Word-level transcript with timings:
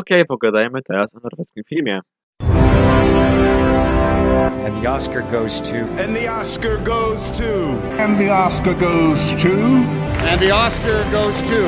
Okej, 0.00 0.24
pogadajmy 0.24 0.82
teraz 0.82 1.14
o 1.14 1.20
norweskim 1.22 1.64
filmie. 1.68 2.00
And 4.66 4.82
the 4.82 4.90
Oscar 4.90 5.22
goes 5.30 5.60
to 5.60 5.76
And 5.76 6.16
the 6.16 6.28
Oscar 6.40 6.78
goes 6.84 7.30
to. 7.38 7.44
And 8.02 8.18
the 8.18 8.30
Oscar 8.30 8.74
goes 8.74 9.34
to. 9.42 9.52
And 10.30 10.40
the 10.40 10.52
Oscar 10.52 11.04
goes 11.12 11.42
to. 11.42 11.60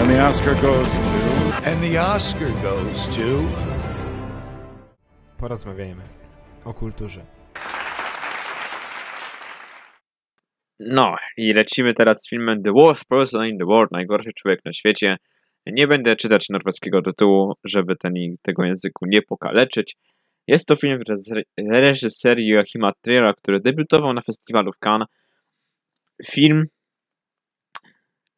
And 0.00 0.10
the 0.10 0.20
Oscar 0.28 0.54
goes 0.54 0.90
to. 0.92 1.18
And 1.70 1.82
the 1.82 1.98
Oscar 1.98 2.50
goes 2.62 3.08
to. 3.08 3.42
Porozmawiajmy 5.38 6.02
o 6.64 6.74
kulturze. 6.74 7.24
No, 10.80 11.16
i 11.36 11.52
lecimy 11.52 11.94
teraz 11.94 12.22
z 12.22 12.28
filmem 12.30 12.62
The 12.62 12.72
Worst 12.72 13.04
Person 13.08 13.46
in 13.46 13.58
the 13.58 13.64
World, 13.64 13.92
najgorszy 13.92 14.30
człowiek 14.32 14.60
na 14.64 14.72
świecie. 14.72 15.16
Nie 15.66 15.88
będę 15.88 16.16
czytać 16.16 16.48
norweskiego 16.48 17.02
tytułu, 17.02 17.54
żeby 17.64 17.96
ten, 17.96 18.14
tego 18.42 18.64
języku 18.64 19.06
nie 19.06 19.22
pokaleczyć. 19.22 19.96
Jest 20.46 20.66
to 20.66 20.76
film 20.76 21.00
reż- 21.08 21.42
reżyserii 21.70 22.48
Joachima 22.48 22.92
Triera, 23.02 23.34
który 23.34 23.60
debiutował 23.60 24.12
na 24.12 24.22
festiwalu 24.22 24.72
w 24.72 24.78
Cannes. 24.78 25.08
Film, 26.26 26.66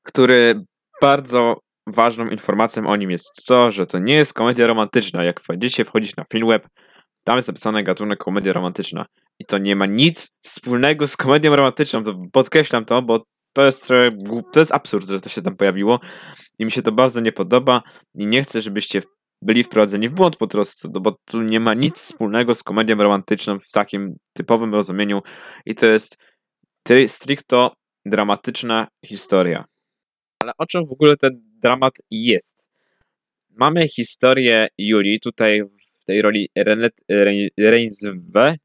który 0.02 0.64
bardzo 1.00 1.60
ważną 1.86 2.28
informacją 2.28 2.86
o 2.86 2.96
nim 2.96 3.10
jest 3.10 3.46
to, 3.46 3.70
że 3.70 3.86
to 3.86 3.98
nie 3.98 4.14
jest 4.14 4.34
komedia 4.34 4.66
romantyczna. 4.66 5.24
Jak 5.24 5.40
wchodzicie, 5.40 5.84
wchodzić 5.84 6.16
na 6.16 6.24
Filmweb, 6.32 6.68
tam 7.24 7.36
jest 7.36 7.48
napisane 7.48 7.84
gatunek 7.84 8.18
komedia 8.18 8.52
romantyczna. 8.52 9.06
I 9.38 9.44
to 9.44 9.58
nie 9.58 9.76
ma 9.76 9.86
nic 9.86 10.28
wspólnego 10.42 11.06
z 11.06 11.16
komedią 11.16 11.56
romantyczną. 11.56 12.02
To 12.02 12.14
podkreślam 12.32 12.84
to, 12.84 13.02
bo 13.02 13.24
to 13.52 13.64
jest 13.64 13.86
trochę, 13.86 14.10
to 14.52 14.60
jest 14.60 14.74
absurd, 14.74 15.08
że 15.08 15.20
to 15.20 15.28
się 15.28 15.42
tam 15.42 15.56
pojawiło. 15.56 16.00
I 16.58 16.64
mi 16.64 16.70
się 16.70 16.82
to 16.82 16.92
bardzo 16.92 17.20
nie 17.20 17.32
podoba. 17.32 17.82
I 18.14 18.26
nie 18.26 18.42
chcę, 18.42 18.60
żebyście 18.60 19.02
byli 19.42 19.64
wprowadzeni 19.64 20.08
w 20.08 20.12
błąd 20.12 20.36
po 20.36 20.48
prostu, 20.48 20.90
no 20.94 21.00
bo 21.00 21.16
tu 21.24 21.42
nie 21.42 21.60
ma 21.60 21.74
nic 21.74 21.96
wspólnego 21.96 22.54
z 22.54 22.62
komedią 22.62 22.96
romantyczną 22.96 23.58
w 23.58 23.70
takim 23.70 24.16
typowym 24.32 24.74
rozumieniu. 24.74 25.22
I 25.66 25.74
to 25.74 25.86
jest 25.86 26.18
tri- 26.82 27.08
stricto 27.08 27.74
dramatyczna 28.06 28.88
historia. 29.06 29.64
Ale 30.42 30.52
o 30.58 30.66
czym 30.66 30.86
w 30.86 30.92
ogóle 30.92 31.16
ten 31.16 31.42
dramat 31.62 31.94
jest? 32.10 32.68
Mamy 33.50 33.88
historię 33.88 34.68
Julii, 34.78 35.20
tutaj 35.20 35.62
w 36.02 36.04
tej 36.04 36.22
roli 36.22 36.48
Renet, 36.56 36.94
Re- 37.10 37.48
Reinsve, 37.58 38.56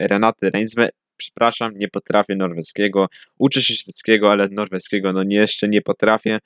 Renaty 0.00 0.50
Reinsve, 0.50 0.88
przepraszam, 1.18 1.72
nie 1.76 1.88
potrafię 1.88 2.36
norweskiego, 2.36 3.06
uczę 3.38 3.62
się 3.62 3.74
szwedzkiego, 3.74 4.30
ale 4.30 4.48
norweskiego 4.50 5.12
no 5.12 5.22
jeszcze 5.28 5.68
nie 5.68 5.82
potrafię. 5.82 6.38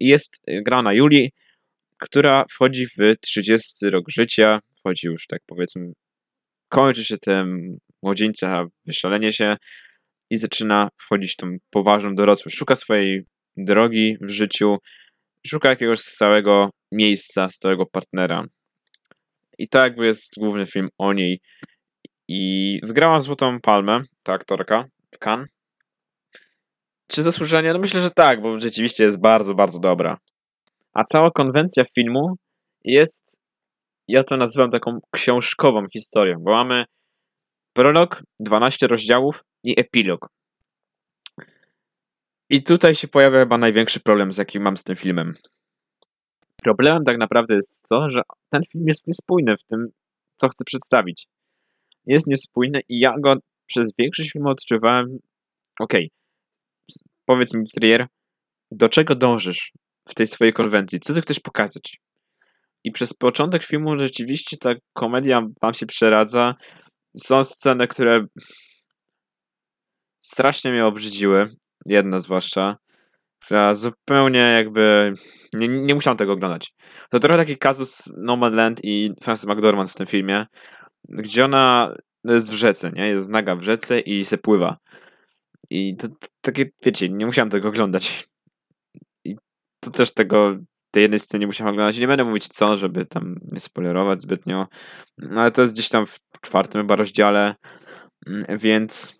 Jest 0.00 0.42
grana 0.46 0.92
Julii, 0.92 1.30
która 1.98 2.44
wchodzi 2.50 2.86
w 2.86 2.96
30 3.20 3.90
rok 3.90 4.10
życia, 4.10 4.60
wchodzi 4.78 5.06
już 5.06 5.26
tak 5.26 5.40
powiedzmy, 5.46 5.92
kończy 6.68 7.04
się 7.04 7.18
ten 7.18 7.78
młodzieńca, 8.02 8.66
wyszalenie 8.86 9.32
się 9.32 9.56
i 10.30 10.38
zaczyna 10.38 10.88
wchodzić 10.96 11.32
w 11.32 11.36
tą 11.36 11.56
poważną 11.70 12.14
dorosłość. 12.14 12.56
Szuka 12.56 12.74
swojej 12.74 13.24
drogi 13.56 14.16
w 14.20 14.28
życiu, 14.30 14.78
szuka 15.46 15.68
jakiegoś 15.68 16.00
stałego 16.00 16.70
miejsca, 16.92 17.48
stałego 17.50 17.86
partnera. 17.86 18.46
I 19.58 19.68
to 19.68 19.78
jakby 19.78 20.06
jest 20.06 20.34
główny 20.38 20.66
film 20.66 20.88
o 20.98 21.12
niej. 21.12 21.40
I 22.28 22.80
wygrała 22.82 23.20
Złotą 23.20 23.60
Palmę, 23.60 24.02
ta 24.24 24.32
aktorka, 24.32 24.84
w 25.14 25.18
Cannes. 25.18 25.48
Czy 27.06 27.22
zasłużenie? 27.22 27.72
No 27.72 27.78
myślę, 27.78 28.00
że 28.00 28.10
tak, 28.10 28.42
bo 28.42 28.60
rzeczywiście 28.60 29.04
jest 29.04 29.20
bardzo, 29.20 29.54
bardzo 29.54 29.80
dobra. 29.80 30.18
A 30.92 31.04
cała 31.04 31.30
konwencja 31.30 31.84
filmu 31.94 32.36
jest, 32.84 33.40
ja 34.08 34.24
to 34.24 34.36
nazywam 34.36 34.70
taką 34.70 35.00
książkową 35.10 35.86
historią, 35.92 36.36
bo 36.40 36.50
mamy 36.50 36.84
prolog, 37.72 38.22
12 38.40 38.86
rozdziałów 38.86 39.44
i 39.64 39.80
epilog. 39.80 40.28
I 42.50 42.62
tutaj 42.62 42.94
się 42.94 43.08
pojawia 43.08 43.40
chyba 43.40 43.58
największy 43.58 44.00
problem, 44.00 44.32
z 44.32 44.38
jakim 44.38 44.62
mam 44.62 44.76
z 44.76 44.84
tym 44.84 44.96
filmem. 44.96 45.32
Problemem 46.62 47.04
tak 47.04 47.18
naprawdę 47.18 47.54
jest 47.54 47.84
to, 47.88 48.10
że 48.10 48.22
ten 48.50 48.62
film 48.72 48.84
jest 48.88 49.06
niespójny 49.06 49.56
w 49.56 49.64
tym, 49.64 49.86
co 50.36 50.48
chce 50.48 50.64
przedstawić. 50.64 51.26
Jest 52.06 52.26
niespójny 52.26 52.80
i 52.88 52.98
ja 53.00 53.14
go 53.20 53.36
przez 53.66 53.90
większość 53.98 54.32
filmu 54.32 54.48
odczuwałem. 54.48 55.18
Okej, 55.80 56.10
s- 56.90 57.02
powiedz 57.24 57.54
mi, 57.54 57.64
Trier, 57.76 58.06
do 58.70 58.88
czego 58.88 59.14
dążysz 59.14 59.72
w 60.08 60.14
tej 60.14 60.26
swojej 60.26 60.52
konwencji? 60.52 61.00
Co 61.00 61.14
ty 61.14 61.20
chcesz 61.20 61.40
pokazać? 61.40 62.00
I 62.84 62.92
przez 62.92 63.14
początek 63.14 63.62
filmu 63.64 63.98
rzeczywiście 63.98 64.56
ta 64.56 64.74
komedia 64.92 65.42
wam 65.62 65.74
się 65.74 65.86
przeradza. 65.86 66.54
Są 67.16 67.44
sceny, 67.44 67.88
które 67.88 68.26
strasznie 70.20 70.72
mnie 70.72 70.86
obrzydziły. 70.86 71.46
Jedna 71.86 72.20
zwłaszcza, 72.20 72.76
która 73.42 73.74
zupełnie 73.74 74.38
jakby. 74.38 75.14
Nie, 75.52 75.68
nie 75.68 75.94
musiałem 75.94 76.16
tego 76.16 76.32
oglądać. 76.32 76.72
To 77.10 77.20
trochę 77.20 77.36
taki 77.38 77.56
kazus 77.58 78.02
Nomadland 78.16 78.80
i 78.84 79.10
Frances 79.22 79.46
McDormand 79.48 79.90
w 79.90 79.94
tym 79.94 80.06
filmie, 80.06 80.46
gdzie 81.08 81.44
ona 81.44 81.96
jest 82.24 82.50
w 82.50 82.54
rzece, 82.54 82.92
nie? 82.92 83.08
Jest 83.08 83.28
naga 83.28 83.56
w 83.56 83.62
rzece 83.62 84.00
i 84.00 84.24
se 84.24 84.38
pływa. 84.38 84.78
I 85.70 85.96
to, 85.96 86.08
to 86.08 86.26
takie, 86.40 86.70
wiecie, 86.84 87.08
nie 87.08 87.26
musiałem 87.26 87.50
tego 87.50 87.68
oglądać. 87.68 88.28
I 89.24 89.36
to 89.80 89.90
też 89.90 90.14
tego, 90.14 90.56
tej 90.90 91.02
jednej 91.02 91.20
sceny 91.20 91.46
musiałem 91.46 91.74
oglądać. 91.74 91.98
Nie 91.98 92.06
będę 92.06 92.24
mówić 92.24 92.48
co, 92.48 92.76
żeby 92.76 93.06
tam 93.06 93.36
nie 93.52 93.60
spoilerować 93.60 94.22
zbytnio. 94.22 94.66
No, 95.18 95.40
ale 95.40 95.50
to 95.50 95.62
jest 95.62 95.74
gdzieś 95.74 95.88
tam 95.88 96.06
w 96.06 96.18
czwartym 96.40 96.80
chyba 96.80 96.96
rozdziale, 96.96 97.54
Mm, 98.26 98.58
więc 98.58 99.16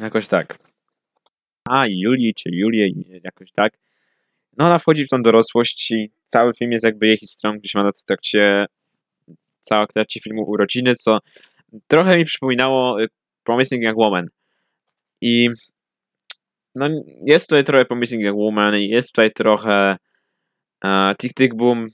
jakoś 0.00 0.28
tak. 0.28 0.58
A, 1.68 1.86
Julii, 1.86 2.34
czy 2.34 2.50
Julię, 2.52 2.88
jakoś 3.24 3.52
tak. 3.52 3.78
No 4.56 4.66
ona 4.66 4.78
wchodzi 4.78 5.04
w 5.04 5.08
tą 5.08 5.22
dorosłość 5.22 5.90
i 5.90 6.12
cały 6.26 6.52
film 6.54 6.72
jest 6.72 6.84
jakby 6.84 7.06
jej 7.06 7.18
historią, 7.18 7.58
gdzieś 7.58 7.74
ma 7.74 7.82
na 7.82 7.90
trakcie 8.06 8.66
cała 9.64 9.86
w 9.86 9.92
trakcie 9.92 10.20
filmu 10.20 10.42
urodziny, 10.42 10.94
co 10.94 11.18
trochę 11.86 12.18
mi 12.18 12.24
przypominało 12.24 13.02
y, 13.02 13.06
Promising 13.44 13.82
Young 13.82 13.98
Woman. 13.98 14.26
I 15.20 15.48
no, 16.74 16.88
jest 17.26 17.48
tutaj 17.48 17.64
trochę 17.64 17.84
Promising 17.84 18.22
Young 18.22 18.38
Woman, 18.38 18.74
jest 18.74 19.08
tutaj 19.08 19.30
trochę 19.32 19.96
e, 20.84 21.14
Tick 21.20 21.34
Tick 21.34 21.54
Boom, 21.54 21.86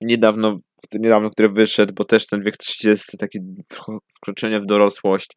niedawno, 0.00 0.58
niedawno, 0.92 1.30
który 1.30 1.48
wyszedł, 1.48 1.94
bo 1.94 2.04
też 2.04 2.26
ten 2.26 2.42
wiek 2.42 2.56
30, 2.56 3.18
taki 3.18 3.38
wch- 3.72 3.98
wkroczenie 4.16 4.60
w 4.60 4.66
dorosłość, 4.66 5.28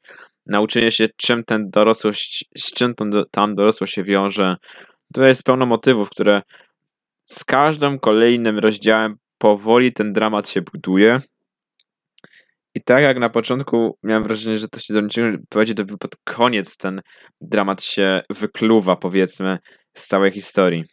nauczenie 0.46 0.92
się, 0.92 1.08
czym 1.18 1.44
ten 1.44 1.70
dorosłość, 1.70 2.46
z 2.58 2.74
czym 2.74 2.96
tam, 2.96 3.12
tam 3.32 3.56
dorosłość 3.56 3.94
się 3.94 4.04
wiąże. 4.04 4.56
To 5.14 5.26
jest 5.26 5.44
pełno 5.44 5.66
motywów, 5.66 6.10
które 6.10 6.42
z 7.24 7.44
każdym 7.44 8.00
kolejnym 8.00 8.60
rozdziałem 8.60 9.16
powoli 9.38 9.94
ten 9.94 10.14
dramat 10.14 10.50
się 10.50 10.62
buduje. 10.62 11.20
I 12.80 12.84
tak 12.84 13.04
jak 13.04 13.20
na 13.20 13.30
początku 13.30 13.98
miałem 14.04 14.24
wrażenie, 14.24 14.58
że 14.58 14.68
to 14.68 14.80
się 14.80 14.94
do 14.94 15.02
niczego 15.02 15.38
prowadzi, 15.50 15.76
to 15.76 15.86
pod 15.86 16.16
koniec 16.24 16.78
ten 16.78 17.02
dramat 17.42 17.84
się 17.84 18.22
wykluwa, 18.30 18.96
powiedzmy, 18.96 19.58
z 19.98 20.08
całej 20.08 20.32
historii. 20.32 20.84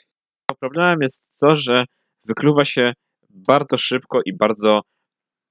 Problemem 0.60 0.98
jest 1.02 1.24
to, 1.40 1.56
że 1.56 1.84
wykluwa 2.24 2.64
się 2.64 2.92
bardzo 3.30 3.78
szybko 3.78 4.20
i 4.24 4.36
bardzo 4.36 4.80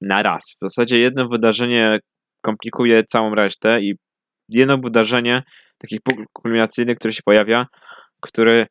na 0.01 0.23
raz. 0.23 0.44
W 0.44 0.59
zasadzie 0.59 1.00
jedno 1.00 1.28
wydarzenie 1.28 2.00
komplikuje 2.41 3.03
całą 3.03 3.35
resztę 3.35 3.81
i 3.81 3.94
jedno 4.50 4.78
wydarzenie, 4.78 5.44
taki 5.78 6.00
punkt 6.03 6.23
kulminacyjny, 6.34 6.96
który 6.96 7.13
się 7.13 7.22
pojawia, 7.25 7.66
który 8.22 8.67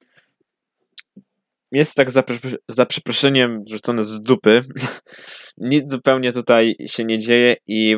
jest 1.75 1.95
tak 1.95 2.11
za, 2.11 2.23
za 2.69 2.87
przeproszeniem 2.87 3.65
wrzucony 3.65 4.05
z 4.05 4.21
dupy. 4.21 4.65
Nic 5.59 5.91
zupełnie 5.91 6.33
tutaj 6.33 6.77
się 6.87 7.05
nie 7.05 7.19
dzieje 7.19 7.57
i, 7.67 7.97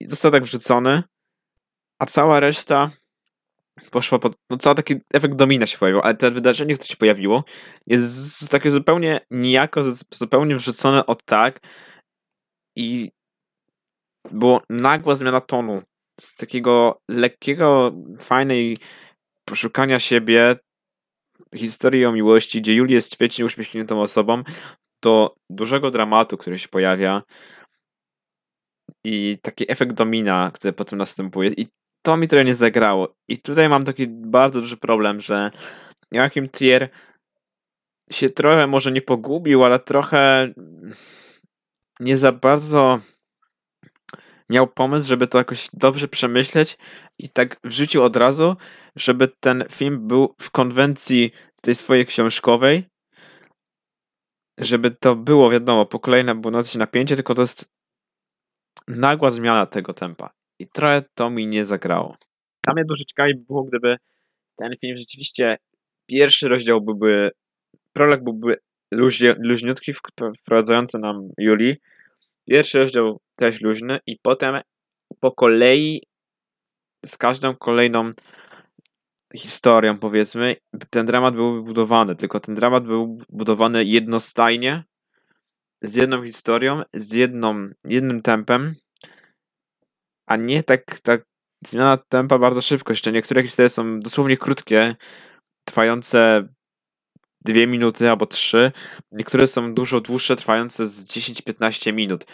i 0.00 0.06
został 0.06 0.32
tak 0.32 0.44
wrzucony, 0.44 1.02
a 1.98 2.06
cała 2.06 2.40
reszta 2.40 2.90
poszła 3.90 4.18
pod. 4.18 4.36
No, 4.50 4.56
cały 4.56 4.76
taki 4.76 4.94
efekt 5.14 5.34
domina 5.34 5.66
się 5.66 5.78
pojawił, 5.78 6.00
ale 6.00 6.14
to 6.14 6.30
wydarzenie, 6.30 6.74
które 6.74 6.88
się 6.88 6.96
pojawiło, 6.96 7.44
jest 7.86 8.50
takie 8.50 8.70
zupełnie 8.70 9.20
nijako, 9.30 9.82
zupełnie 10.12 10.56
wrzucone 10.56 11.06
od 11.06 11.24
tak 11.24 11.60
i 12.76 13.10
było 14.30 14.62
nagła 14.70 15.16
zmiana 15.16 15.40
tonu. 15.40 15.82
Z 16.20 16.34
takiego 16.34 17.00
lekkiego, 17.08 17.92
fajnej 18.20 18.76
poszukania 19.44 19.98
siebie, 19.98 20.56
historii 21.56 22.06
o 22.06 22.12
miłości, 22.12 22.60
gdzie 22.60 22.74
Julia 22.74 22.94
jest 22.94 23.14
świetnie 23.14 23.44
uśmiechniętą 23.44 24.00
osobą, 24.00 24.42
do 25.02 25.34
dużego 25.50 25.90
dramatu, 25.90 26.36
który 26.36 26.58
się 26.58 26.68
pojawia 26.68 27.22
i 29.04 29.38
taki 29.42 29.72
efekt 29.72 29.92
domina, 29.92 30.50
który 30.54 30.72
potem 30.72 30.98
następuje. 30.98 31.50
I 31.50 31.66
to 32.02 32.16
mi 32.16 32.28
trochę 32.28 32.44
nie 32.44 32.54
zagrało. 32.54 33.14
I 33.28 33.38
tutaj 33.38 33.68
mam 33.68 33.84
taki 33.84 34.06
bardzo 34.08 34.60
duży 34.60 34.76
problem, 34.76 35.20
że 35.20 35.50
Joachim 36.12 36.48
Trier 36.48 36.88
się 38.10 38.30
trochę 38.30 38.66
może 38.66 38.92
nie 38.92 39.02
pogubił, 39.02 39.64
ale 39.64 39.78
trochę 39.78 40.52
nie 42.00 42.16
za 42.16 42.32
bardzo 42.32 43.00
miał 44.50 44.66
pomysł, 44.66 45.08
żeby 45.08 45.26
to 45.26 45.38
jakoś 45.38 45.68
dobrze 45.72 46.08
przemyśleć 46.08 46.78
i 47.18 47.28
tak 47.28 47.56
wrzucił 47.64 48.02
od 48.02 48.16
razu, 48.16 48.56
żeby 48.96 49.28
ten 49.40 49.64
film 49.70 50.08
był 50.08 50.34
w 50.40 50.50
konwencji 50.50 51.32
tej 51.66 51.74
swojej 51.74 52.06
książkowej, 52.06 52.84
żeby 54.58 54.90
to 54.90 55.16
było, 55.16 55.50
wiadomo, 55.50 55.86
po 55.86 56.00
kolei 56.00 56.24
było 56.24 56.50
na 56.50 56.62
się 56.62 56.78
napięcie, 56.78 57.14
tylko 57.16 57.34
to 57.34 57.42
jest 57.42 57.72
nagła 58.88 59.30
zmiana 59.30 59.66
tego 59.66 59.94
tempa. 59.94 60.30
I 60.58 60.66
trochę 60.68 61.02
to 61.14 61.30
mi 61.30 61.46
nie 61.46 61.64
zagrało. 61.64 62.16
Dla 62.64 62.74
mnie 62.74 62.84
dużo 62.84 63.04
ciekawiej 63.04 63.34
by 63.34 63.44
było, 63.44 63.64
gdyby 63.64 63.96
ten 64.56 64.68
film 64.80 64.96
rzeczywiście 64.96 65.56
pierwszy 66.06 66.48
rozdział 66.48 66.80
byłby, 66.80 67.30
prolog 67.92 68.24
byłby 68.24 68.56
luźniutki, 69.38 69.92
wprowadzający 70.40 70.98
nam 70.98 71.28
Julii. 71.38 71.76
Pierwszy 72.48 72.78
rozdział 72.78 73.20
też 73.36 73.60
luźny 73.60 73.98
i 74.06 74.18
potem 74.22 74.60
po 75.20 75.32
kolei 75.32 76.02
z 77.06 77.18
każdą 77.18 77.56
kolejną 77.56 78.10
historią, 79.34 79.98
powiedzmy, 79.98 80.56
ten 80.90 81.06
dramat 81.06 81.34
był 81.34 81.64
budowany, 81.64 82.16
tylko 82.16 82.40
ten 82.40 82.54
dramat 82.54 82.84
był 82.84 83.18
budowany 83.28 83.84
jednostajnie, 83.84 84.84
z 85.82 85.94
jedną 85.94 86.24
historią, 86.24 86.82
z 86.92 87.12
jedną, 87.12 87.68
jednym 87.84 88.22
tempem, 88.22 88.74
a 90.26 90.36
nie 90.36 90.62
tak, 90.62 91.00
tak 91.00 91.22
zmiana 91.66 91.96
tempa 91.96 92.38
bardzo 92.38 92.62
szybko. 92.62 92.92
Jeszcze 92.92 93.12
niektóre 93.12 93.42
historie 93.42 93.68
są 93.68 94.00
dosłownie 94.00 94.36
krótkie, 94.36 94.96
trwające 95.64 96.48
dwie 97.44 97.66
minuty 97.66 98.10
albo 98.10 98.26
trzy. 98.26 98.72
Niektóre 99.12 99.46
są 99.46 99.74
dużo 99.74 100.00
dłuższe, 100.00 100.36
trwające 100.36 100.86
z 100.86 101.06
10-15 101.06 101.92
minut. 101.92 102.24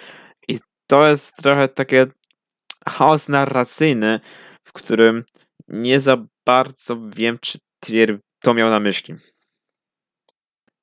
I 0.48 0.58
to 0.86 1.08
jest 1.08 1.36
trochę 1.36 1.68
takie 1.68 2.06
chaos 2.88 3.28
narracyjny, 3.28 4.20
w 4.64 4.72
którym 4.72 5.24
nie 5.72 6.00
za 6.00 6.16
bardzo 6.46 6.96
wiem, 7.16 7.38
czy 7.40 7.58
Trier 7.80 8.20
to 8.40 8.54
miał 8.54 8.70
na 8.70 8.80
myśli. 8.80 9.14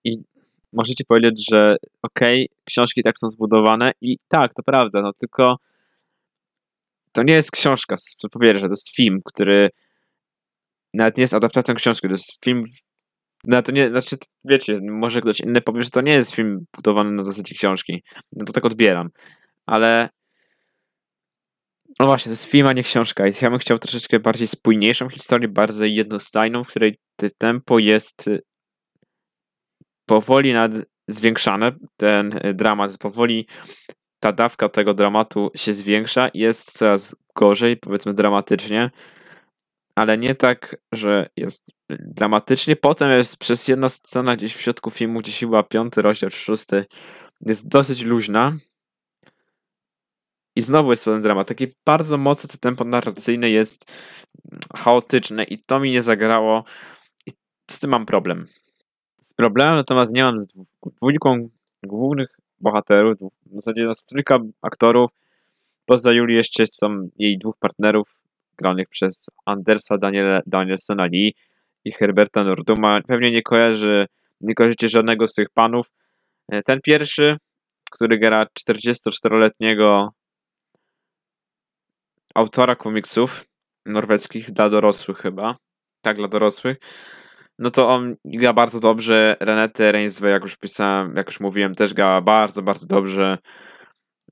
I 0.04 0.18
możecie 0.74 1.04
powiedzieć, 1.08 1.46
że 1.52 1.76
okej, 2.02 2.46
okay, 2.46 2.64
książki 2.66 3.04
tak 3.04 3.18
są 3.18 3.30
zbudowane 3.30 3.92
i 4.02 4.18
tak, 4.28 4.54
to 4.54 4.64
prawda, 4.64 5.02
no 5.02 5.14
tylko 5.14 5.58
to 7.12 7.24
nie 7.24 7.34
jest 7.34 7.52
książka, 7.52 7.96
po 8.32 8.40
pierwsze, 8.40 8.66
to 8.66 8.72
jest 8.72 8.96
film, 8.96 9.20
który 9.26 9.70
nawet 10.94 11.18
nie 11.18 11.22
jest 11.22 11.34
adaptacją 11.34 11.76
książki, 11.76 12.08
to 12.08 12.14
jest 12.14 12.46
film 12.46 12.64
no 13.44 13.62
to 13.62 13.72
nie, 13.72 13.90
znaczy, 13.90 14.18
wiecie, 14.46 14.80
może 14.82 15.22
ktoś 15.22 15.40
inny 15.40 15.62
powie, 15.62 15.84
że 15.84 15.90
to 15.90 16.02
nie 16.02 16.12
jest 16.12 16.36
film 16.36 16.66
budowany 16.76 17.12
na 17.12 17.24
zasadzie 17.24 17.56
książki. 17.56 18.04
No 18.32 18.46
to 18.46 18.54
tak 18.54 18.66
odbieram. 18.66 19.10
Ale 19.66 20.10
no 22.00 22.06
właśnie, 22.06 22.30
to 22.30 22.34
jest 22.34 22.46
film, 22.46 22.68
a 22.68 22.74
nie 22.74 22.84
książka. 22.84 23.24
Ja 23.42 23.50
bym 23.50 23.60
chciał 23.60 23.80
troszeczkę 23.80 24.20
bardziej 24.20 24.48
spójniejszą 24.48 25.10
historię, 25.10 25.48
bardziej 25.48 25.96
jednostajną, 25.96 26.64
w 26.64 26.68
której 26.68 26.96
te 27.16 27.30
tempo 27.30 27.80
jest 27.80 28.28
y, 28.28 28.42
powoli 30.06 30.54
nad 30.54 30.72
zwiększane, 31.08 31.72
ten 31.98 32.40
y, 32.46 32.54
dramat, 32.54 32.98
powoli 32.98 33.48
ta 34.20 34.32
dawka 34.32 34.70
tego 34.70 34.94
dramatu 34.94 35.52
się 35.56 35.74
zwiększa, 35.74 36.30
jest 36.34 36.78
coraz 36.78 37.16
gorzej, 37.36 37.78
powiedzmy 37.78 38.14
dramatycznie, 38.14 38.92
ale 39.96 40.18
nie 40.18 40.36
tak, 40.36 40.76
że 40.92 41.30
jest 41.38 41.72
dramatycznie. 41.90 42.76
Potem 42.76 43.12
jest 43.12 43.38
przez 43.38 43.68
jedna 43.68 43.90
scena 43.90 44.36
gdzieś 44.36 44.56
w 44.56 44.62
środku 44.62 44.90
filmu, 44.92 45.20
gdzieś 45.20 45.40
chyba 45.40 45.64
piąty 45.64 46.02
rozdział 46.02 46.30
szósty, 46.30 46.86
jest 47.46 47.68
dosyć 47.68 48.04
luźna, 48.04 48.58
i 50.60 50.62
znowu 50.62 50.92
jest 50.92 51.06
ten 51.06 51.22
dramat. 51.22 51.48
Taki 51.48 51.68
bardzo 51.86 52.18
mocno 52.18 52.50
to 52.50 52.58
tempo 52.58 52.84
narracyjne 52.84 53.50
jest 53.50 53.92
chaotyczne 54.76 55.44
i 55.44 55.58
to 55.58 55.80
mi 55.80 55.92
nie 55.92 56.02
zagrało. 56.02 56.64
I 57.28 57.32
z 57.72 57.80
tym 57.80 57.90
mam 57.90 58.06
problem. 58.06 58.48
Z 59.24 59.34
problemem 59.34 59.76
natomiast 59.76 60.12
nie 60.12 60.24
mam 60.24 60.40
z 60.42 60.48
dwójką 60.98 61.50
głównych 61.84 62.30
bohaterów, 62.60 63.18
w 63.46 63.56
zasadzie 63.56 63.86
nas 63.86 64.06
trójka 64.06 64.40
aktorów. 64.62 65.12
Poza 65.86 66.12
Julii 66.12 66.36
jeszcze 66.36 66.64
są 66.68 67.10
jej 67.18 67.38
dwóch 67.38 67.58
partnerów 67.60 68.20
granych 68.58 68.90
przez 68.90 69.30
Andersa 69.46 69.98
Daniel, 69.98 70.42
Danielsena 70.46 71.06
Lee 71.06 71.34
i 71.86 71.92
Herberta 71.92 72.44
Norduma. 72.44 73.02
Pewnie 73.08 73.32
nie 73.32 73.42
kojarzy, 73.42 74.06
nie 74.42 74.56
kojarzycie 74.56 74.90
żadnego 74.90 75.28
z 75.28 75.34
tych 75.34 75.50
panów. 75.50 75.92
Ten 76.66 76.80
pierwszy, 76.82 77.38
który 77.92 78.20
gra 78.20 78.46
44-letniego 78.60 80.10
autora 82.36 82.76
komiksów 82.76 83.46
norweskich 83.86 84.52
dla 84.52 84.70
dorosłych 84.70 85.18
chyba. 85.18 85.56
Tak, 86.02 86.18
dla 86.18 86.28
dorosłych. 86.28 86.78
No 87.60 87.72
to 87.72 87.90
on 87.90 88.16
gra 88.26 88.54
bardzo 88.54 88.80
dobrze. 88.80 89.36
Renate 89.40 89.92
Reinsve, 89.92 90.24
jak 90.24 90.44
już 90.44 90.58
pisałem, 90.58 91.16
jak 91.16 91.28
już 91.28 91.40
mówiłem, 91.40 91.76
też 91.76 91.94
gra 91.94 92.22
bardzo, 92.22 92.62
bardzo 92.62 92.88
dobrze. 92.88 93.38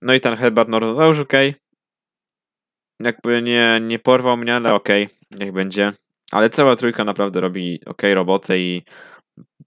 No 0.01 0.13
i 0.13 0.19
ten 0.21 0.35
Herbert 0.35 0.69
Norton, 0.69 0.95
no 0.95 1.07
już 1.07 1.19
okej. 1.19 1.49
Okay. 1.49 1.61
Jakby 2.99 3.41
nie, 3.41 3.79
nie 3.81 3.99
porwał 3.99 4.37
mnie, 4.37 4.55
ale 4.55 4.73
okej, 4.73 5.03
okay, 5.05 5.17
niech 5.39 5.53
będzie. 5.53 5.93
Ale 6.31 6.49
cała 6.49 6.75
trójka 6.75 7.03
naprawdę 7.03 7.41
robi 7.41 7.79
ok 7.85 8.01
robotę 8.13 8.59
i 8.59 8.83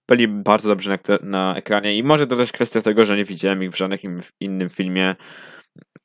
byli 0.07 0.27
bardzo 0.27 0.69
dobrze 0.69 0.89
na, 0.89 1.17
na, 1.21 1.55
ekranie. 1.55 1.97
I 1.97 2.03
może 2.03 2.27
to 2.27 2.35
też 2.35 2.51
kwestia 2.51 2.81
tego, 2.81 3.05
że 3.05 3.17
nie 3.17 3.25
widziałem 3.25 3.63
ich 3.63 3.71
w 3.71 3.77
żadnym 3.77 4.21
innym 4.39 4.69
filmie. 4.69 5.15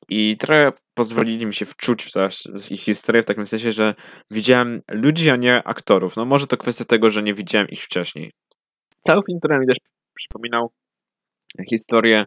I 0.09 0.37
trochę 0.37 0.71
pozwolili 0.93 1.45
mi 1.45 1.53
się 1.53 1.65
wczuć 1.65 2.11
w 2.59 2.71
ich 2.71 2.81
historię 2.81 3.23
w 3.23 3.25
takim 3.25 3.47
sensie, 3.47 3.71
że 3.71 3.95
widziałem 4.31 4.81
ludzi, 4.91 5.29
a 5.29 5.35
nie 5.35 5.63
aktorów. 5.63 6.15
No 6.15 6.25
może 6.25 6.47
to 6.47 6.57
kwestia 6.57 6.85
tego, 6.85 7.09
że 7.09 7.23
nie 7.23 7.33
widziałem 7.33 7.67
ich 7.67 7.83
wcześniej. 7.83 8.31
Cały 9.01 9.21
film, 9.27 9.39
który 9.39 9.59
mi 9.59 9.67
też 9.67 9.77
przypominał 10.13 10.71
historię, 11.69 12.25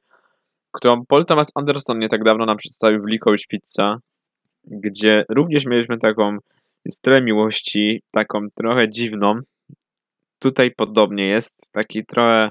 którą 0.72 1.06
Paul 1.06 1.24
Thomas 1.24 1.52
Anderson 1.54 1.98
nie 1.98 2.08
tak 2.08 2.24
dawno 2.24 2.46
nam 2.46 2.56
przedstawił 2.56 3.02
w 3.02 3.08
Licorice 3.08 3.44
Pizza, 3.48 3.98
gdzie 4.64 5.24
również 5.28 5.66
mieliśmy 5.66 5.98
taką 5.98 6.38
historię 6.88 7.22
miłości, 7.22 8.02
taką 8.10 8.40
trochę 8.56 8.90
dziwną. 8.90 9.40
Tutaj 10.38 10.70
podobnie 10.76 11.28
jest, 11.28 11.72
taki 11.72 12.04
trochę 12.04 12.50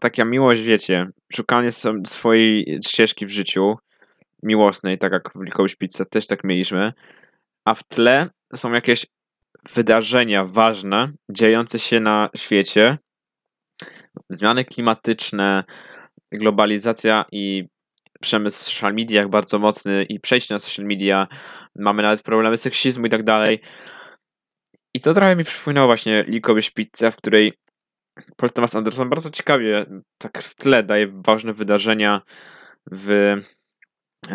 taka 0.00 0.24
miłość, 0.24 0.62
wiecie, 0.62 1.06
szukanie 1.32 1.70
swojej 2.06 2.80
ścieżki 2.86 3.26
w 3.26 3.30
życiu 3.30 3.74
miłosnej, 4.42 4.98
tak 4.98 5.12
jak 5.12 5.32
w 5.34 5.42
Licorice 5.42 5.76
Pizza 5.76 6.04
też 6.04 6.26
tak 6.26 6.44
mieliśmy, 6.44 6.92
a 7.64 7.74
w 7.74 7.84
tle 7.84 8.30
są 8.54 8.72
jakieś 8.72 9.06
wydarzenia 9.74 10.44
ważne, 10.44 11.12
dziejące 11.30 11.78
się 11.78 12.00
na 12.00 12.30
świecie, 12.36 12.98
zmiany 14.30 14.64
klimatyczne, 14.64 15.64
globalizacja 16.32 17.24
i 17.32 17.64
przemysł 18.20 18.58
w 18.58 18.62
social 18.62 18.94
mediach 18.94 19.28
bardzo 19.28 19.58
mocny 19.58 20.04
i 20.04 20.20
przejście 20.20 20.54
na 20.54 20.58
social 20.58 20.86
media, 20.86 21.26
mamy 21.76 22.02
nawet 22.02 22.22
problemy 22.22 22.56
seksizmu 22.56 23.06
i 23.06 23.10
tak 23.10 23.22
dalej. 23.22 23.60
I 24.94 25.00
to 25.00 25.14
trochę 25.14 25.36
mi 25.36 25.44
przypominało 25.44 25.86
właśnie 25.86 26.24
Licorice 26.28 26.70
Pizza, 26.74 27.10
w 27.10 27.16
której 27.16 27.52
Paul 28.36 28.50
Thomas 28.50 28.74
Anderson 28.74 29.08
bardzo 29.08 29.30
ciekawie 29.30 29.86
tak 30.18 30.42
w 30.42 30.54
tle 30.54 30.82
daje 30.82 31.08
ważne 31.26 31.52
wydarzenia 31.52 32.22
w, 32.90 33.34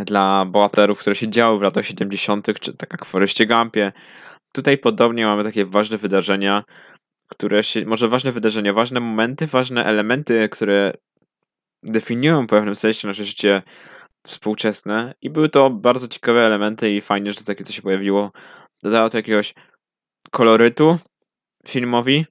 dla 0.06 0.46
bohaterów, 0.46 1.00
które 1.00 1.16
się 1.16 1.30
działy 1.30 1.60
w 1.60 1.62
latach 1.62 1.86
70., 1.86 2.48
czy 2.60 2.78
tak 2.78 2.92
jak 2.92 3.06
w 3.06 3.10
Foreście 3.10 3.46
Gumpie. 3.46 3.92
Tutaj 4.54 4.78
podobnie 4.78 5.26
mamy 5.26 5.44
takie 5.44 5.66
ważne 5.66 5.98
wydarzenia, 5.98 6.64
które 7.28 7.64
się, 7.64 7.86
może 7.86 8.08
ważne 8.08 8.32
wydarzenia, 8.32 8.74
ważne 8.74 9.00
momenty, 9.00 9.48
ważne 9.48 9.86
elementy, 9.86 10.50
które 10.50 10.94
definiują 11.84 12.46
w 12.46 12.50
pewnym 12.50 12.76
sensie 12.76 13.08
nasze 13.08 13.24
życie 13.24 13.62
współczesne 14.28 15.14
i 15.22 15.30
były 15.30 15.50
to 15.50 15.70
bardzo 15.70 16.08
ciekawe 16.08 16.46
elementy 16.46 16.92
i 16.92 17.02
fajnie, 17.02 17.34
że 17.34 17.44
takie 17.44 17.64
coś 17.64 17.76
się 17.76 17.82
pojawiło. 17.82 18.32
Dodało 18.84 19.10
to 19.10 19.18
jakiegoś 19.18 19.54
kolorytu 20.32 20.98
filmowi, 21.68 22.26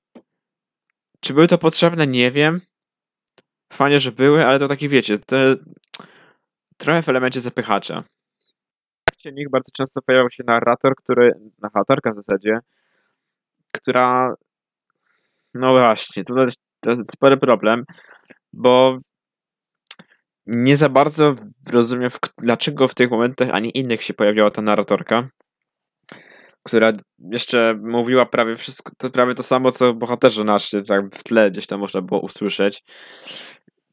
czy 1.20 1.34
były 1.34 1.48
to 1.48 1.58
potrzebne? 1.58 2.06
Nie 2.06 2.30
wiem. 2.30 2.60
Fajnie, 3.72 4.00
że 4.00 4.12
były, 4.12 4.46
ale 4.46 4.58
to 4.58 4.68
takie 4.68 4.88
wiecie, 4.88 5.18
te 5.18 5.56
trochę 6.76 7.02
w 7.02 7.08
elemencie 7.08 7.40
zapychacza. 7.40 8.04
W 9.24 9.32
nich 9.32 9.50
bardzo 9.50 9.70
często 9.76 10.02
pojawiał 10.02 10.30
się 10.30 10.44
narrator, 10.46 10.94
który, 10.96 11.32
narratorka 11.62 12.12
w 12.12 12.16
zasadzie, 12.16 12.58
która 13.72 14.34
no 15.54 15.72
właśnie, 15.72 16.24
to 16.24 16.34
to 16.80 16.90
jest 16.90 17.12
spory 17.12 17.36
problem, 17.36 17.84
bo 18.52 18.98
nie 20.46 20.76
za 20.76 20.88
bardzo 20.88 21.34
rozumiem, 21.70 22.10
w, 22.10 22.18
dlaczego 22.38 22.88
w 22.88 22.94
tych 22.94 23.10
momentach, 23.10 23.48
ani 23.52 23.78
innych 23.78 24.02
się 24.02 24.14
pojawiała 24.14 24.50
ta 24.50 24.62
narratorka. 24.62 25.28
Która 26.62 26.92
jeszcze 27.30 27.74
mówiła 27.82 28.26
prawie 28.26 28.56
wszystko, 28.56 28.92
to 28.98 29.10
prawie 29.10 29.34
to 29.34 29.42
samo, 29.42 29.70
co 29.70 29.94
bohaterzy 29.94 30.44
nasi, 30.44 30.82
tak 30.82 31.14
w 31.14 31.22
tle 31.22 31.50
gdzieś 31.50 31.66
tam 31.66 31.80
można 31.80 32.02
było 32.02 32.20
usłyszeć, 32.20 32.82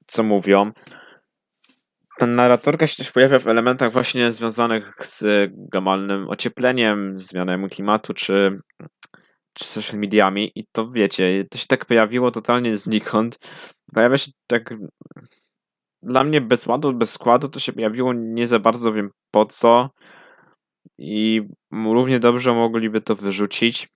co 0.07 0.23
mówią. 0.23 0.71
Ta 2.19 2.27
narratorka 2.27 2.87
się 2.87 2.95
też 2.95 3.11
pojawia 3.11 3.39
w 3.39 3.47
elementach 3.47 3.91
właśnie 3.91 4.31
związanych 4.31 4.93
z 5.01 5.51
globalnym 5.53 6.29
ociepleniem, 6.29 7.19
zmianą 7.19 7.69
klimatu, 7.69 8.13
czy, 8.13 8.59
czy 9.53 9.65
social 9.65 9.99
mediami 9.99 10.51
i 10.55 10.65
to 10.71 10.89
wiecie, 10.89 11.45
to 11.51 11.57
się 11.57 11.67
tak 11.67 11.85
pojawiło 11.85 12.31
totalnie 12.31 12.77
znikąd. 12.77 13.39
Pojawia 13.93 14.17
się 14.17 14.31
tak 14.47 14.73
dla 16.01 16.23
mnie 16.23 16.41
bez 16.41 16.67
ładu, 16.67 16.93
bez 16.93 17.11
składu 17.11 17.49
to 17.49 17.59
się 17.59 17.73
pojawiło 17.73 18.13
nie 18.13 18.47
za 18.47 18.59
bardzo 18.59 18.93
wiem 18.93 19.09
po 19.31 19.45
co 19.45 19.89
i 20.97 21.41
równie 21.71 22.19
dobrze 22.19 22.53
mogliby 22.53 23.01
to 23.01 23.15
wyrzucić 23.15 23.89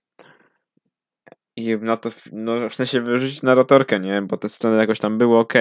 i 1.56 1.76
na 1.76 1.96
to, 1.96 2.10
no 2.32 2.68
w 2.68 2.74
sensie 2.74 3.00
wyrzucić 3.00 3.42
narratorkę, 3.42 4.00
nie, 4.00 4.22
bo 4.22 4.36
te 4.36 4.48
sceny 4.48 4.76
jakoś 4.76 4.98
tam 4.98 5.18
były 5.18 5.38
ok. 5.38 5.54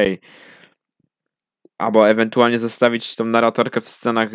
Albo 1.77 2.09
ewentualnie 2.09 2.59
zostawić 2.59 3.15
tą 3.15 3.25
narratorkę 3.25 3.81
w 3.81 3.89
scenach 3.89 4.29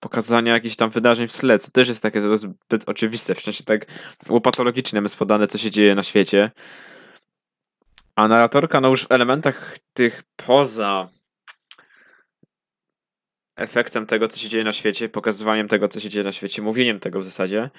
pokazania 0.00 0.52
jakichś 0.52 0.76
tam 0.76 0.90
wydarzeń 0.90 1.28
w 1.28 1.36
tle, 1.36 1.58
co 1.58 1.70
też 1.70 1.88
jest 1.88 2.02
takie 2.02 2.38
zbyt 2.38 2.84
oczywiste, 2.86 3.34
w 3.34 3.40
sensie 3.40 3.64
tak 3.64 3.86
łopatologicznym 4.28 5.04
jest 5.04 5.16
podane, 5.16 5.46
co 5.46 5.58
się 5.58 5.70
dzieje 5.70 5.94
na 5.94 6.02
świecie. 6.02 6.50
A 8.16 8.28
narratorka, 8.28 8.80
no 8.80 8.88
już 8.88 9.06
w 9.06 9.12
elementach 9.12 9.78
tych 9.92 10.22
poza 10.36 11.08
efektem 13.60 14.06
tego, 14.06 14.28
co 14.28 14.38
się 14.38 14.48
dzieje 14.48 14.64
na 14.64 14.72
świecie, 14.72 15.08
pokazywaniem 15.08 15.68
tego, 15.68 15.88
co 15.88 16.00
się 16.00 16.08
dzieje 16.08 16.24
na 16.24 16.32
świecie, 16.32 16.62
mówieniem 16.62 17.00
tego 17.00 17.20
w 17.20 17.24
zasadzie, 17.24 17.70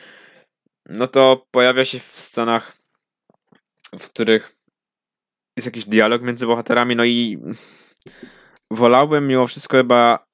no 0.90 1.08
to 1.08 1.46
pojawia 1.52 1.86
się 1.86 2.00
w 2.00 2.20
scenach, 2.20 2.78
w 4.00 4.06
których 4.06 4.56
jest 5.58 5.66
jakiś 5.66 5.86
dialog 5.86 6.22
między 6.22 6.46
bohaterami, 6.46 6.96
no 6.96 7.06
i 7.06 7.40
wolałbym 8.72 9.28
mimo 9.28 9.48
wszystko 9.48 9.78
chyba 9.78 10.26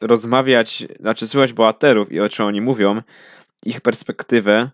rozmawiać, 0.00 0.84
znaczy 1.00 1.28
słuchać 1.28 1.52
bohaterów 1.52 2.12
i 2.12 2.20
o 2.20 2.28
czym 2.28 2.46
oni 2.46 2.60
mówią, 2.60 3.02
ich 3.64 3.80
perspektywę, 3.80 4.70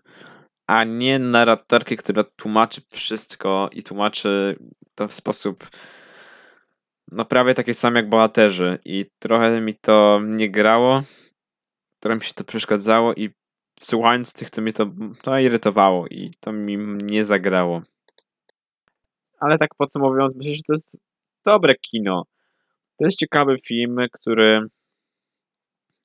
a 0.67 0.83
nie 0.83 1.19
narratorkę, 1.19 1.95
która 1.95 2.23
tłumaczy 2.23 2.81
wszystko 2.89 3.69
i 3.73 3.83
tłumaczy 3.83 4.55
to 4.95 5.07
w 5.07 5.13
sposób 5.13 5.69
no 7.11 7.25
prawie 7.25 7.53
taki 7.53 7.73
sam 7.73 7.95
jak 7.95 8.09
bohaterzy 8.09 8.79
i 8.85 9.05
trochę 9.19 9.61
mi 9.61 9.75
to 9.75 10.19
nie 10.25 10.51
grało, 10.51 11.03
trochę 11.99 12.15
mi 12.15 12.23
się 12.23 12.33
to 12.33 12.43
przeszkadzało 12.43 13.13
i 13.13 13.29
słuchając 13.79 14.33
tych 14.33 14.49
to 14.49 14.61
mnie 14.61 14.73
to, 14.73 14.85
to 15.21 15.39
irytowało 15.39 16.07
i 16.07 16.31
to 16.39 16.51
mi 16.51 16.77
nie 17.03 17.25
zagrało. 17.25 17.81
Ale 19.39 19.57
tak 19.57 19.69
podsumowując, 19.77 20.35
myślę, 20.35 20.55
że 20.55 20.61
to 20.67 20.73
jest 20.73 20.99
dobre 21.45 21.75
kino. 21.75 22.23
To 22.99 23.05
jest 23.05 23.19
ciekawy 23.19 23.55
film, 23.67 23.97
który 24.11 24.67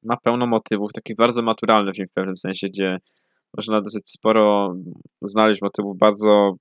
ma 0.02 0.16
pełno 0.16 0.46
motywów, 0.46 0.92
taki 0.92 1.14
bardzo 1.14 1.42
maturalny 1.42 1.92
film 1.92 2.08
w 2.08 2.14
pewnym 2.14 2.36
sensie, 2.36 2.68
gdzie 2.68 2.98
można 3.56 3.80
dosyć 3.80 4.10
sporo 4.10 4.74
znaleźć 5.22 5.62
motywów, 5.62 5.98
bardzo 5.98 6.54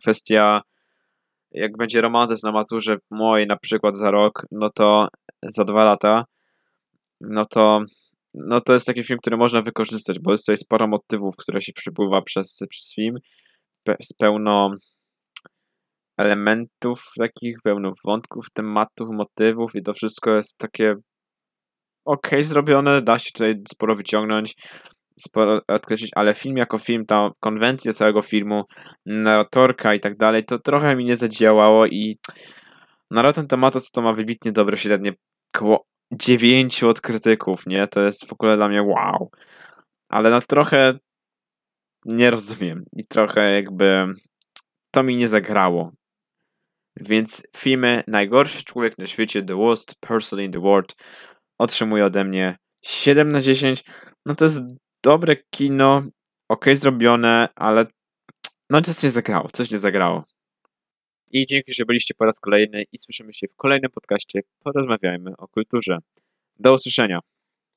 kwestia 0.00 0.62
jak 1.54 1.76
będzie 1.76 2.00
romantyzm 2.00 2.46
na 2.46 2.52
maturze 2.52 2.96
mojej 3.10 3.46
na 3.46 3.56
przykład 3.56 3.96
za 3.96 4.10
rok, 4.10 4.46
no 4.50 4.70
to 4.70 5.08
za 5.42 5.64
dwa 5.64 5.84
lata, 5.84 6.24
no 7.20 7.44
to 7.44 7.82
no 8.34 8.60
to 8.60 8.72
jest 8.72 8.86
taki 8.86 9.02
film, 9.02 9.18
który 9.18 9.36
można 9.36 9.62
wykorzystać, 9.62 10.18
bo 10.18 10.32
jest 10.32 10.44
tutaj 10.44 10.56
sporo 10.56 10.88
motywów, 10.88 11.34
które 11.36 11.60
się 11.60 11.72
przypływa 11.72 12.22
przez, 12.22 12.58
przez 12.70 12.94
film, 12.94 13.16
jest 13.86 14.18
pełno 14.18 14.70
elementów 16.18 17.04
takich, 17.18 17.56
pełno 17.64 17.92
wątków, 18.04 18.46
tematów, 18.52 19.08
motywów 19.10 19.74
i 19.74 19.82
to 19.82 19.92
wszystko 19.92 20.30
jest 20.30 20.58
takie 20.58 20.94
ok 22.04 22.30
zrobione, 22.40 23.02
da 23.02 23.18
się 23.18 23.32
tutaj 23.32 23.54
sporo 23.68 23.96
wyciągnąć, 23.96 24.54
sporo 25.22 25.60
odkreślić, 25.68 26.10
ale 26.14 26.34
film 26.34 26.56
jako 26.56 26.78
film, 26.78 27.06
ta 27.06 27.30
konwencja 27.40 27.92
całego 27.92 28.22
filmu, 28.22 28.62
narratorka 29.06 29.94
i 29.94 30.00
tak 30.00 30.16
dalej, 30.16 30.44
to 30.44 30.58
trochę 30.58 30.96
mi 30.96 31.04
nie 31.04 31.16
zadziałało 31.16 31.86
i 31.86 32.18
na 33.10 33.22
Rotten 33.22 33.46
Tomatoes 33.46 33.90
to 33.90 34.02
ma 34.02 34.12
wybitnie 34.12 34.52
dobre 34.52 34.76
średnie, 34.76 35.12
koło 35.52 35.84
9 36.12 36.84
od 36.84 37.00
krytyków, 37.00 37.66
nie? 37.66 37.86
To 37.86 38.00
jest 38.00 38.26
w 38.26 38.32
ogóle 38.32 38.56
dla 38.56 38.68
mnie 38.68 38.82
wow. 38.82 39.30
Ale 40.08 40.30
no 40.30 40.40
trochę 40.40 40.98
nie 42.04 42.30
rozumiem 42.30 42.84
i 42.96 43.06
trochę 43.06 43.54
jakby 43.54 44.06
to 44.90 45.02
mi 45.02 45.16
nie 45.16 45.28
zagrało. 45.28 45.92
Więc 46.96 47.42
filmy 47.56 48.02
Najgorszy 48.06 48.64
człowiek 48.64 48.98
na 48.98 49.06
świecie, 49.06 49.42
The 49.42 49.56
Worst 49.56 49.94
Person 50.00 50.40
in 50.40 50.52
the 50.52 50.60
World 50.60 50.94
otrzymuje 51.58 52.04
ode 52.04 52.24
mnie 52.24 52.56
7 52.84 53.32
na 53.32 53.40
10. 53.40 53.84
No 54.26 54.34
to 54.34 54.44
jest 54.44 54.62
dobre 55.02 55.36
kino, 55.50 56.02
ok 56.48 56.64
zrobione, 56.74 57.48
ale 57.54 57.86
no 58.70 58.80
coś 58.80 59.02
nie 59.02 59.10
zagrało, 59.10 59.48
coś 59.52 59.70
nie 59.70 59.78
zagrało. 59.78 60.24
I 61.30 61.46
dzięki, 61.46 61.74
że 61.74 61.84
byliście 61.84 62.14
po 62.14 62.24
raz 62.24 62.40
kolejny 62.40 62.84
i 62.92 62.98
słyszymy 62.98 63.34
się 63.34 63.48
w 63.48 63.56
kolejnym 63.56 63.90
podcaście 63.90 64.40
Porozmawiajmy 64.58 65.36
o 65.36 65.48
kulturze. 65.48 65.98
Do 66.58 66.74
usłyszenia. 66.74 67.20